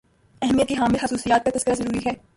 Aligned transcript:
اہمیت 0.41 0.67
کی 0.67 0.75
حامل 0.75 0.97
خصوصیات 0.97 1.45
کا 1.45 1.51
تذکرہ 1.57 1.73
ضروری 1.73 1.99
ہے 2.05 2.11